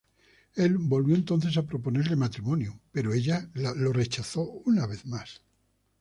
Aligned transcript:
Él 0.55 0.79
volvió 0.79 1.13
entonces 1.13 1.55
a 1.57 1.67
proponerle 1.67 2.15
matrimonio, 2.15 2.79
pero 2.91 3.13
ella 3.13 3.47
lo 3.53 3.93
rechazó 3.93 4.41
una 4.65 4.87
vez 4.87 5.05
más. 5.05 5.43